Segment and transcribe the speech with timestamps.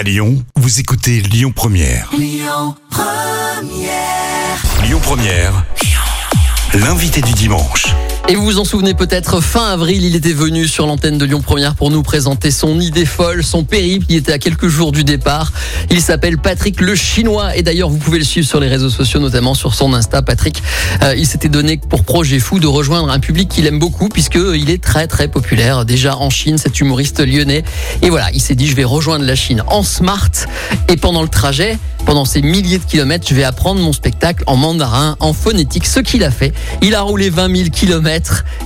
[0.00, 2.08] À Lyon, vous écoutez Lyon Première.
[2.16, 2.74] Lyon
[5.02, 5.66] Première.
[6.72, 7.94] L'invité du dimanche.
[8.30, 11.40] Et vous vous en souvenez peut-être, fin avril, il était venu sur l'antenne de Lyon
[11.40, 14.06] Première pour nous présenter son idée folle, son périple.
[14.08, 15.50] Il était à quelques jours du départ.
[15.90, 17.56] Il s'appelle Patrick le Chinois.
[17.56, 20.22] Et d'ailleurs, vous pouvez le suivre sur les réseaux sociaux, notamment sur son Insta.
[20.22, 20.62] Patrick,
[21.02, 24.70] euh, il s'était donné pour projet fou de rejoindre un public qu'il aime beaucoup, puisqu'il
[24.70, 25.84] est très très populaire.
[25.84, 27.64] Déjà en Chine, cet humoriste lyonnais.
[28.02, 30.30] Et voilà, il s'est dit, je vais rejoindre la Chine en smart.
[30.86, 34.54] Et pendant le trajet, pendant ces milliers de kilomètres, je vais apprendre mon spectacle en
[34.56, 36.52] mandarin, en phonétique, ce qu'il a fait.
[36.80, 38.19] Il a roulé 20 000 kilomètres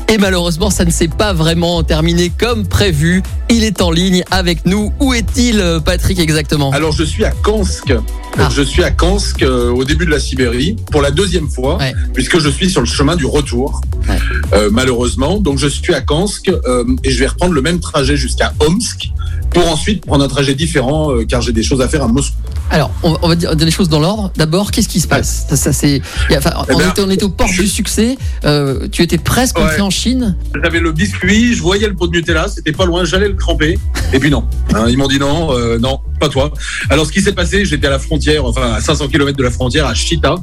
[0.08, 3.22] et malheureusement, ça ne s'est pas vraiment terminé comme prévu.
[3.50, 4.92] Il est en ligne avec nous.
[5.00, 6.70] Où est-il, Patrick, exactement?
[6.72, 7.92] Alors, je suis à Kansk.
[8.38, 8.48] Ah.
[8.54, 11.92] Je suis à Kansk euh, au début de la Sibérie pour la deuxième fois, Ouais.
[12.12, 14.18] puisque je suis sur le chemin du retour, Ouais.
[14.54, 15.38] euh, malheureusement.
[15.38, 19.10] Donc, je suis à Kansk euh, et je vais reprendre le même trajet jusqu'à Omsk
[19.50, 22.34] pour ensuite prendre un trajet différent, car j'ai des choses à faire à Moscou.
[22.70, 24.32] Alors, on, on va dire les choses dans l'ordre.
[24.36, 25.47] D'abord, qu'est-ce qui se passe?
[25.48, 26.00] Ça, ça, c'est,
[26.36, 28.16] enfin, Eh on, ben, était, on était aux portes je- du succès.
[28.44, 29.80] Euh, tu étais presque Ouais.
[29.80, 30.36] en Chine.
[30.62, 33.78] J'avais le biscuit, je voyais le pot de Nutella, c'était pas loin, j'allais le cramper.
[34.12, 36.50] Et puis non, Hein, ils m'ont dit non, euh, non, pas toi.
[36.91, 39.50] Alors ce qui s'est passé, j'étais à la frontière, enfin à 500 km de la
[39.50, 40.34] frontière, à Chita,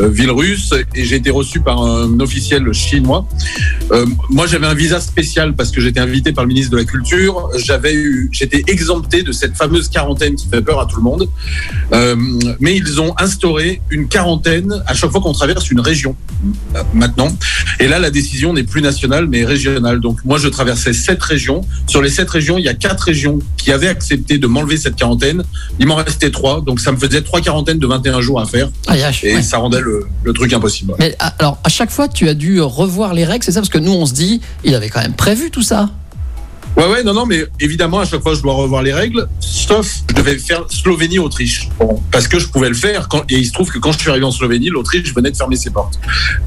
[0.00, 3.26] euh, ville russe, et j'ai été reçu par un officiel chinois.
[4.30, 7.48] Moi, j'avais un visa spécial parce que j'étais invité par le ministre de la Culture.
[7.56, 11.28] J'avais eu, j'étais exempté de cette fameuse quarantaine qui fait peur à tout le monde.
[11.92, 12.16] Euh,
[12.60, 16.16] mais ils ont instauré une quarantaine à chaque fois qu'on traverse une région
[16.74, 17.28] euh, maintenant.
[17.80, 20.00] Et là, la décision n'est plus nationale, mais régionale.
[20.00, 21.62] Donc, moi, je traversais sept régions.
[21.86, 24.96] Sur les sept régions, il y a quatre régions qui avaient accepté de m'enlever cette
[24.96, 25.42] quarantaine.
[25.78, 26.60] Il m'en restait trois.
[26.60, 28.68] Donc, ça me faisait trois quarantaines de 21 jours à faire.
[28.86, 29.42] Ah, Et ouais.
[29.42, 30.94] ça rendait le, le truc impossible.
[30.98, 33.60] Mais à- alors, à chaque fois, tu as dû revoir les règles, c'est ça?
[33.60, 35.90] Parce que nous, on se dit, il avait quand même prévu tout ça.
[36.76, 40.02] Ouais, ouais, non, non, mais évidemment, à chaque fois, je dois revoir les règles, sauf
[40.10, 41.70] je devais faire Slovénie-Autriche.
[41.78, 43.08] Bon, parce que je pouvais le faire.
[43.08, 45.36] Quand, et il se trouve que quand je suis arrivé en Slovénie, l'Autriche venait de
[45.36, 45.98] fermer ses portes.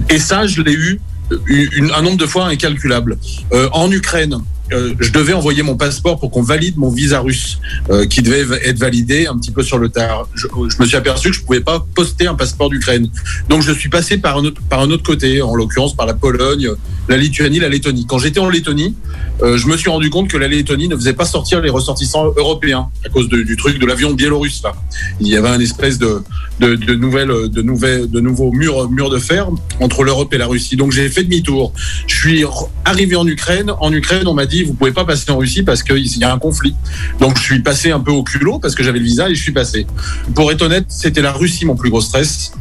[0.10, 1.02] Et ça, je l'ai eu
[1.48, 3.18] une- un nombre de fois incalculable.
[3.54, 4.38] Euh, en Ukraine,
[4.72, 8.44] euh, je devais envoyer mon passeport pour qu'on valide mon visa russe, euh, qui devait
[8.44, 10.28] va- être validé un petit peu sur le tard.
[10.36, 13.10] Je, je me suis aperçu que je pouvais pas poster un passeport d'Ukraine.
[13.48, 16.14] Donc je suis passé par un autre, par un autre côté, en l'occurrence par la
[16.14, 16.70] Pologne,
[17.10, 18.06] la Lituanie, la Lettonie.
[18.08, 18.96] Quand j'étais en Lettonie,
[19.42, 22.26] euh, je me suis rendu compte que la Lettonie ne faisait pas sortir les ressortissants
[22.38, 24.74] européens à cause du truc de l'avion biélorusse là.
[25.20, 26.22] Il y avait un espèce de
[26.60, 29.48] de, de nouvelles de nouvelles de nouveaux murs murs de fer
[29.80, 30.76] entre l'Europe et la Russie.
[30.76, 31.74] Donc j'ai fait demi-tour.
[32.06, 32.46] Je suis
[32.86, 33.72] arrivé en Ukraine.
[33.80, 36.32] En Ukraine, on m'a dit vous pouvez pas passer en Russie parce qu'il y a
[36.32, 36.76] un conflit.
[37.20, 39.42] Donc je suis passé un peu au culot parce que j'avais le visa et je
[39.42, 39.88] suis passé.
[40.36, 42.52] Pour être honnête, c'était la Russie mon plus gros stress.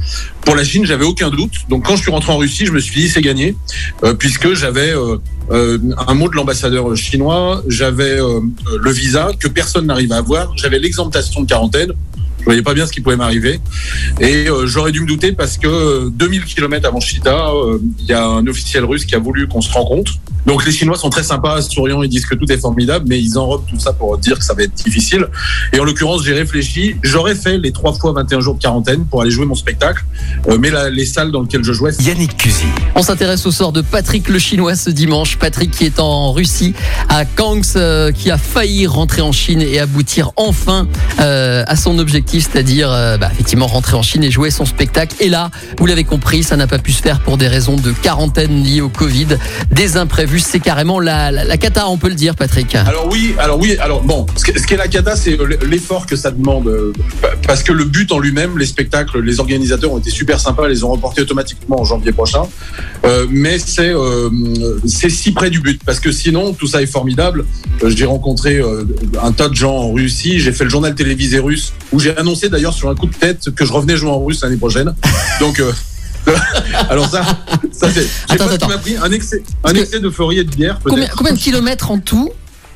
[0.49, 1.53] Pour la Chine, j'avais aucun doute.
[1.69, 3.55] Donc quand je suis rentré en Russie, je me suis dit c'est gagné
[4.03, 5.19] euh, puisque j'avais euh,
[5.51, 10.79] euh, un mot de l'ambassadeur chinois, j'avais le visa que personne n'arrive à avoir, j'avais
[10.79, 11.93] l'exemptation de quarantaine.
[12.39, 13.61] Je voyais pas bien ce qui pouvait m'arriver
[14.21, 17.53] et j'aurais dû me douter parce que euh, 2000 km avant Chita,
[17.99, 20.13] il y a un officiel russe qui a voulu qu'on se rencontre.
[20.49, 23.37] Donc les Chinois sont très sympas, souriants, ils disent que tout est formidable, mais ils
[23.39, 25.27] enrobent tout ça pour dire que ça va être difficile.
[25.75, 29.21] Et en l'occurrence, j'ai réfléchi, j'aurais fait les trois fois 21 jours de quarantaine pour
[29.21, 30.03] aller jouer mon spectacle,
[30.49, 32.65] euh, mais la- les salles dans lesquelles je jouais, Yannick Cusy.
[32.95, 35.37] On s'intéresse au sort de Patrick le Chinois ce dimanche.
[35.37, 36.73] Patrick qui est en Russie,
[37.11, 40.89] à Kansk, euh, qui a failli rentrer en Chine et aboutir enfin
[41.21, 45.15] euh, à son objectif, c'est-à-dire euh, bah, effectivement rentrer en Chine et jouer son spectacle.
[45.21, 47.93] Et là, vous l'avez compris, ça n'a pas pu se faire pour des raisons de
[47.93, 49.27] quarantaine liées au Covid,
[49.71, 50.38] des imprévus.
[50.39, 52.75] C'est carrément la, la, cata, on peut le dire, Patrick.
[52.75, 56.07] Alors oui, alors oui, alors bon, ce qui ce qui est la cata, c'est l'effort
[56.07, 56.93] que ça demande, euh,
[57.47, 60.85] parce que le but en lui-même, les spectacles, les organisateurs ont été super sympas, les
[60.85, 62.43] ont reportés automatiquement en janvier prochain,
[63.05, 64.29] Euh, mais c'est euh,
[64.87, 67.45] si près du but, parce que sinon tout ça est formidable.
[67.83, 68.85] Euh, J'ai rencontré euh,
[69.23, 72.49] un tas de gens en Russie, j'ai fait le journal télévisé russe, où j'ai annoncé
[72.49, 74.95] d'ailleurs sur un coup de tête que je revenais jouer en russe l'année prochaine.
[75.41, 75.73] Donc euh,
[76.91, 77.23] alors ça,
[77.73, 78.03] ça c'est.
[78.03, 78.79] J'ai Attends, attends.
[78.79, 80.79] pris un excès, un excès d'euphorie et de bière.
[80.85, 82.31] combien de kilomètres en tout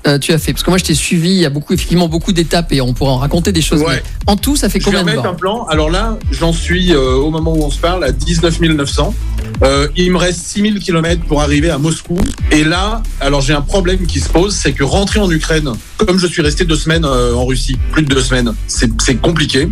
[0.07, 2.09] euh, tu as fait Parce que moi, je t'ai suivi, il y a beaucoup, effectivement
[2.09, 3.81] beaucoup d'étapes et on pourra en raconter des choses.
[3.83, 3.97] Ouais.
[3.97, 5.65] mais en tout, ça fait Je vais combien de temps un plan.
[5.67, 9.15] Alors là, j'en suis euh, au moment où on se parle à 19 900.
[9.63, 12.19] Euh, il me reste 6000 km pour arriver à Moscou.
[12.51, 16.19] Et là, alors j'ai un problème qui se pose, c'est que rentrer en Ukraine, comme
[16.19, 19.69] je suis resté deux semaines euh, en Russie, plus de deux semaines, c'est compliqué.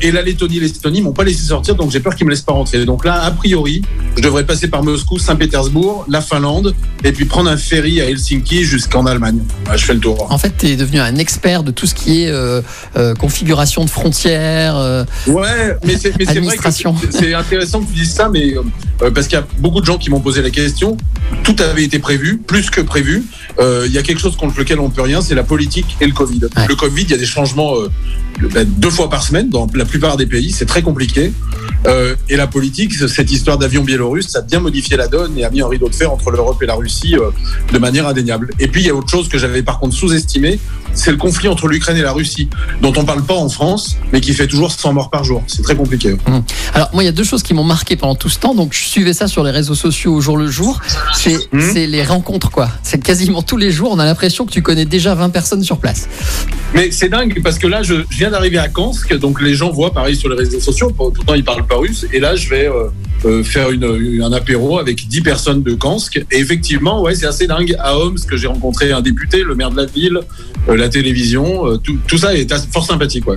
[0.00, 2.52] Et la Lettonie, l'Estonie m'ont pas laissé sortir, donc j'ai peur qu'ils me laissent pas
[2.52, 2.84] rentrer.
[2.84, 3.82] Donc là, a priori,
[4.16, 8.64] je devrais passer par Moscou, Saint-Pétersbourg, la Finlande, et puis prendre un ferry à Helsinki
[8.64, 9.33] jusqu'en Allemagne.
[9.76, 10.26] Je fais le tour.
[10.30, 12.60] En fait, tu es devenu un expert de tout ce qui est euh,
[12.96, 14.76] euh, configuration de frontières.
[14.76, 19.26] euh, Ouais, mais c'est vrai que c'est- intéressant que tu dises ça, mais euh, parce
[19.26, 20.96] qu'il y a beaucoup de gens qui m'ont posé la question.
[21.42, 23.24] Tout avait été prévu, plus que prévu.
[23.60, 26.06] Il y a quelque chose contre lequel on ne peut rien, c'est la politique et
[26.06, 26.40] le Covid.
[26.56, 26.66] Ouais.
[26.68, 27.74] Le Covid, il y a des changements
[28.52, 31.32] ben, deux fois par semaine dans la plupart des pays, c'est très compliqué.
[31.86, 35.44] Euh, et la politique, cette histoire d'avion biélorusse, ça a bien modifié la donne et
[35.44, 37.30] a mis un rideau de fer entre l'Europe et la Russie euh,
[37.72, 38.50] de manière indéniable.
[38.58, 40.58] Et puis il y a autre chose que j'avais par contre sous-estimé,
[40.94, 42.48] c'est le conflit entre l'Ukraine et la Russie,
[42.80, 45.42] dont on parle pas en France, mais qui fait toujours 100 morts par jour.
[45.46, 46.16] C'est très compliqué.
[46.72, 48.54] Alors moi, il y a deux choses qui m'ont marqué pendant tout ce temps.
[48.54, 50.80] Donc je suivais ça sur les réseaux sociaux au jour le jour.
[51.14, 51.36] C'est
[51.72, 52.70] c'est les rencontres quoi.
[52.82, 53.90] C'est quasiment tous les jours.
[53.92, 56.08] On a l'impression que tu connais déjà 20 personnes sur place.
[56.72, 59.70] Mais c'est dingue parce que là, je, je viens d'arriver à Kansk, donc les gens
[59.70, 60.90] voient pareil sur les réseaux sociaux.
[60.90, 61.73] Pourtant, ils parlent pas
[62.12, 62.68] Et là, je vais
[63.24, 66.16] euh, faire une, un apéro avec 10 personnes de Kansk.
[66.30, 67.74] Et effectivement, ouais, c'est assez dingue.
[67.78, 70.20] À Omsk, j'ai rencontré un député, le maire de la ville,
[70.68, 71.66] euh, la télévision.
[71.66, 73.36] euh, tout, tout ça est fort sympathique, ouais.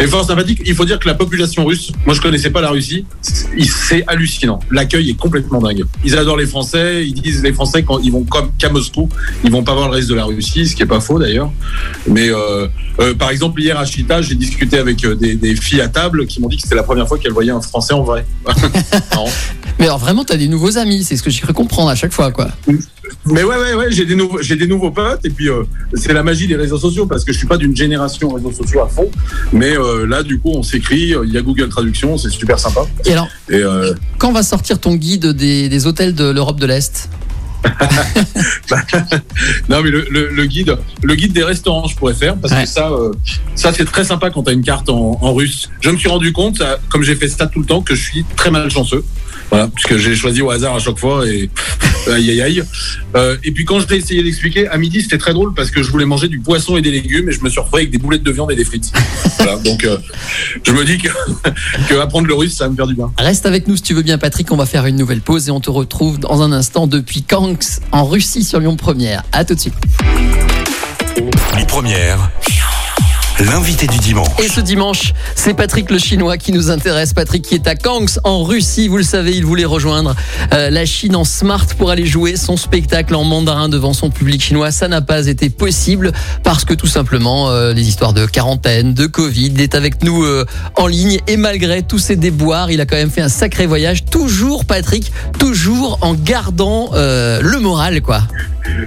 [0.00, 0.60] Et fort sympathique.
[0.66, 3.04] Il faut dire que la population russe, moi, je connaissais pas la Russie.
[3.22, 4.58] c'est- hallucinant.
[4.70, 5.84] L'accueil est complètement dingue.
[6.04, 7.06] Ils adorent les Français.
[7.06, 9.08] Ils disent les Français quand ils vont comme qu'à Moscou,
[9.44, 11.50] ils vont pas voir le reste de la Russie, ce qui est pas faux d'ailleurs.
[12.06, 12.66] Mais euh,
[13.00, 16.40] euh, par exemple, hier à Chita, j'ai discuté avec des, des filles à table qui
[16.40, 18.24] m'ont dit que c'était la première fois qu'elles voyaient un Français en vrai.
[19.78, 21.04] Mais alors vraiment, tu as des nouveaux amis.
[21.04, 22.48] C'est ce que j'ai cru comprendre à chaque fois quoi.
[23.26, 25.64] Mais ouais, ouais, ouais, j'ai des nouveaux, j'ai des nouveaux potes et puis euh,
[25.94, 28.82] c'est la magie des réseaux sociaux parce que je suis pas d'une génération réseaux sociaux
[28.82, 29.10] à fond.
[29.52, 32.58] Mais euh, là, du coup, on s'écrit, euh, il y a Google Traduction, c'est super
[32.58, 32.82] sympa.
[33.04, 36.66] Et alors, Et euh, quand va sortir ton guide des, des hôtels de l'Europe de
[36.66, 37.08] l'Est?
[39.68, 42.62] non, mais le, le, le guide, le guide des restaurants, je pourrais faire parce Ouais.
[42.64, 43.12] que ça, euh,
[43.54, 45.68] ça c'est très sympa quand tu as une carte en, en russe.
[45.80, 48.02] Je me suis rendu compte, ça, comme j'ai fait ça tout le temps, que je
[48.02, 49.04] suis très malchanceux.
[49.50, 51.50] Voilà, puisque j'ai choisi au hasard à chaque fois et
[52.08, 52.62] aïe aïe aïe.
[53.16, 55.82] Euh, et puis quand je l'ai essayé d'expliquer, à midi c'était très drôle parce que
[55.82, 57.98] je voulais manger du poisson et des légumes et je me suis retrouvé avec des
[57.98, 58.92] boulettes de viande et des frites.
[59.38, 59.98] voilà, donc euh,
[60.64, 61.08] je me dis que,
[61.88, 63.10] que apprendre le russe ça va me faire du bien.
[63.18, 64.50] Reste avec nous si tu veux bien, Patrick.
[64.52, 67.80] On va faire une nouvelle pause et on te retrouve dans un instant depuis Kanks
[67.92, 69.22] en Russie sur Lyon Première.
[69.32, 69.74] À tout de suite.
[71.56, 72.30] Les premières.
[73.40, 74.28] L'invité du dimanche.
[74.38, 77.14] Et ce dimanche, c'est Patrick le Chinois qui nous intéresse.
[77.14, 78.86] Patrick qui est à Kanks en Russie.
[78.86, 80.14] Vous le savez, il voulait rejoindre
[80.52, 84.42] euh, la Chine en smart pour aller jouer son spectacle en mandarin devant son public
[84.42, 84.70] chinois.
[84.72, 89.06] Ça n'a pas été possible parce que tout simplement, euh, les histoires de quarantaine, de
[89.06, 90.44] Covid, il est avec nous euh,
[90.76, 91.18] en ligne.
[91.26, 94.04] Et malgré tous ces déboires, il a quand même fait un sacré voyage.
[94.04, 98.20] Toujours, Patrick, toujours en gardant le moral, quoi.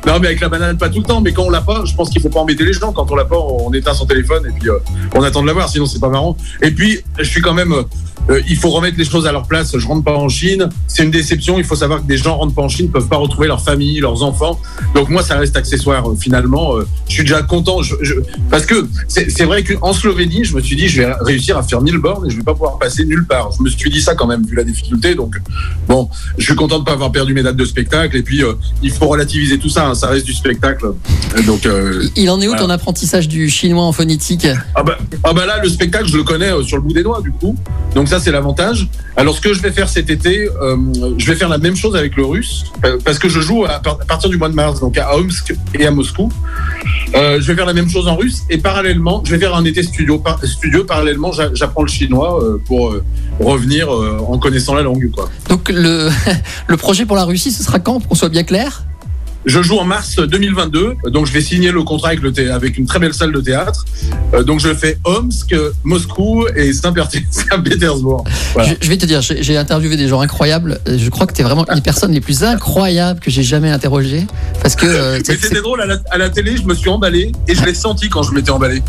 [0.05, 1.21] Non, mais avec la banane, pas tout le temps.
[1.21, 2.91] Mais quand on l'a pas, je pense qu'il faut pas embêter les gens.
[2.91, 4.77] Quand on l'a pas, on éteint son téléphone et puis euh,
[5.15, 5.69] on attend de l'avoir.
[5.69, 6.35] Sinon, c'est pas marrant.
[6.61, 7.71] Et puis, je suis quand même.
[7.71, 7.83] euh,
[8.29, 9.77] euh, il faut remettre les choses à leur place.
[9.77, 10.69] Je rentre pas en Chine.
[10.87, 11.57] C'est une déception.
[11.57, 13.99] Il faut savoir que des gens rentrent pas en Chine, peuvent pas retrouver leur famille,
[13.99, 14.59] leurs enfants.
[14.95, 16.05] Donc moi, ça reste accessoire.
[16.17, 16.75] finalement,
[17.09, 17.81] je suis déjà content.
[18.49, 21.81] Parce que c'est vrai qu'en Slovénie, je me suis dit, je vais réussir à faire
[21.81, 23.51] 1000 bornes et je vais pas pouvoir passer nulle part.
[23.57, 25.15] Je me suis dit ça quand même, vu la difficulté.
[25.15, 25.35] Donc
[25.89, 28.15] bon, je suis content de pas avoir perdu mes dates de spectacle.
[28.15, 28.41] Et puis,
[28.81, 29.87] il faut relativiser tout ça.
[29.87, 30.87] hein, ça reste du spectacle.
[31.45, 32.63] Donc, euh, Il en est où Voilà.
[32.63, 34.47] ton apprentissage du chinois en phonétique?
[34.75, 37.03] Ah, bah, ah bah là, le spectacle, je le connais euh, sur le bout des
[37.03, 37.55] doigts, du coup.
[37.95, 38.87] Donc ça, c'est l'avantage.
[39.17, 40.77] Alors, ce que je vais faire cet été, euh,
[41.17, 43.79] je vais faire la même chose avec le russe, euh, parce que je joue à,
[43.79, 46.31] par- à partir du mois de mars, donc à Omsk et à Moscou.
[47.15, 49.63] Euh, je vais faire la même chose en russe et parallèlement, je vais faire un
[49.65, 50.17] été studio.
[50.17, 53.03] Par, studio parallèlement, j'a- j'apprends le chinois euh, pour euh,
[53.39, 55.29] revenir euh, en connaissant la langue, quoi.
[55.49, 56.09] Donc le,
[56.67, 57.99] le projet pour la Russie, ce sera quand?
[57.99, 58.83] Pour qu'on soit bien clair?
[59.45, 62.77] Je joue en mars 2022, donc je vais signer le contrat avec, le thé- avec
[62.77, 63.83] une très belle salle de théâtre.
[64.33, 65.53] Euh, donc je fais Omsk,
[65.83, 68.23] Moscou et Saint-Péter- Saint-Pétersbourg.
[68.53, 68.69] Voilà.
[68.69, 70.79] je, je vais te dire, j'ai interviewé des gens incroyables.
[70.87, 73.69] Je crois que tu es vraiment une des personnes les plus incroyables que j'ai jamais
[73.69, 74.25] interrogées.
[74.61, 77.31] Parce que euh, Mais c'était drôle, à la, à la télé, je me suis emballé
[77.49, 78.81] et je l'ai senti quand je m'étais emballé.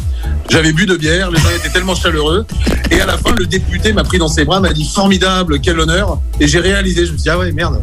[0.50, 2.46] J'avais bu de bière, les gens étaient tellement chaleureux.
[2.92, 5.80] Et à la fin, le député m'a pris dans ses bras, m'a dit formidable, quel
[5.80, 6.20] honneur.
[6.38, 7.80] Et j'ai réalisé, je me suis dit, ah ouais, merde.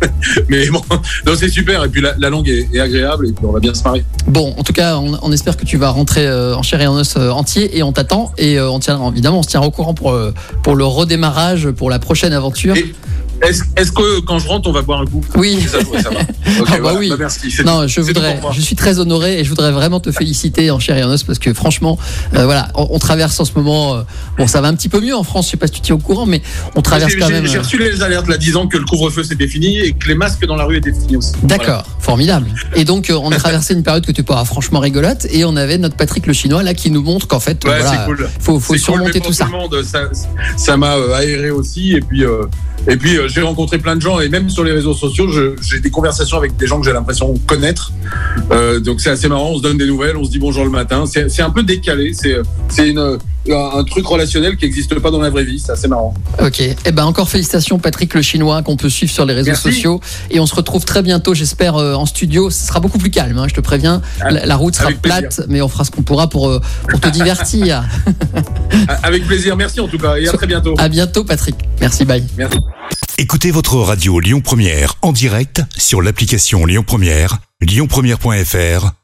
[0.48, 0.82] Mais bon,
[1.36, 1.84] c'est super.
[1.84, 4.04] Et puis la, la langue est, est agréable et puis on va bien se marrer.
[4.26, 6.86] bon, en tout cas, on, on espère que tu vas rentrer euh, en chair et
[6.86, 8.32] en os euh, entier et on t'attend.
[8.38, 10.16] Et euh, on tiendra, évidemment, on se tiendra au courant pour,
[10.62, 12.76] pour le redémarrage, pour la prochaine aventure.
[12.76, 12.94] Et
[13.42, 15.22] est-ce que quand je rentre, on va boire un coup?
[15.36, 15.58] Oui.
[15.70, 16.20] Ça, ouais, ça va.
[16.46, 16.98] Ah bah voilà.
[16.98, 17.08] oui.
[17.08, 17.48] Bah, merci.
[17.64, 20.96] Non, je voudrais, je suis très honoré et je voudrais vraiment te féliciter en chair
[20.96, 21.98] et en os parce que franchement,
[22.34, 23.94] euh, voilà, on, on traverse en ce moment.
[23.96, 24.02] euh,
[24.38, 25.46] bon, ça va un petit peu mieux en France.
[25.46, 26.42] Je sais pas si tu tiens au courant, mais
[26.76, 27.46] on traverse quand même.
[27.46, 30.14] J'ai euh, reçu les alertes là disant que le couvre-feu c'était fini et que les
[30.14, 31.32] masques dans la rue étaient finis aussi.
[31.42, 32.46] D'accord, formidable.
[32.76, 35.56] Et donc, euh, on a traversé une période que tu pas franchement rigolote et on
[35.56, 38.28] avait notre Patrick le Chinois là qui nous montre qu'en fait, Ouais, voilà, c'est cool.
[38.38, 39.46] faut, faut C'est cool, surmonter tout ça.
[39.46, 40.02] monde, ça
[40.56, 42.22] ça m'a aéré aussi et puis
[42.86, 45.28] Et puis euh, j'ai rencontré plein de gens et même sur les réseaux sociaux,
[45.60, 47.92] j'ai des conversations avec des gens que j'ai l'impression connaître.
[48.50, 50.70] Euh, donc c'est assez marrant, on se donne des nouvelles, on se dit bonjour le
[50.70, 51.04] matin.
[51.06, 52.36] C'est un peu décalé, c'est
[52.68, 53.18] c'est une
[53.52, 56.14] un, un truc relationnel qui n'existe pas dans la vraie vie, c'est assez marrant.
[56.40, 56.60] Ok.
[56.60, 59.72] Eh ben encore félicitations Patrick le Chinois qu'on peut suivre sur les réseaux Merci.
[59.72, 62.50] sociaux et on se retrouve très bientôt j'espère euh, en studio.
[62.50, 64.00] Ce sera beaucoup plus calme, hein, je te préviens.
[64.20, 65.20] La, la route sera Avec plaisir.
[65.28, 67.84] plate, mais on fera ce qu'on pourra pour euh, pour te divertir.
[69.02, 70.74] Avec plaisir, merci en tout cas et à très bientôt.
[70.78, 71.56] à bientôt Patrick.
[71.80, 72.04] Merci.
[72.04, 72.24] Bye.
[72.36, 72.58] Merci.
[73.18, 79.03] Écoutez votre radio Lyon Première en direct sur l'application Lyon Première, lyonpremière.fr